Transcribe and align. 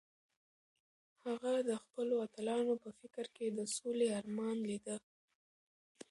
هغه 1.23 1.53
د 1.69 1.71
خپلو 1.83 2.15
اتلانو 2.25 2.73
په 2.83 2.89
فکر 2.99 3.25
کې 3.35 3.45
د 3.49 3.59
سولې 3.75 4.07
ارمان 4.19 4.55
لیده. 4.69 4.97